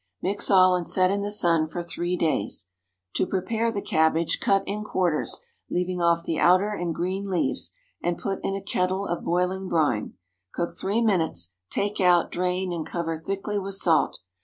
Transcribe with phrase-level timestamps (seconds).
[0.19, 2.69] Mix all and set in the sun for three days.
[3.17, 8.55] To prepare the cabbage, cut in quarters—leaving off the outer and green leaves—and put in
[8.55, 10.15] a kettle of boiling brine.
[10.53, 11.53] Cook three minutes.
[11.69, 14.17] Take out, drain, and cover thickly with salt.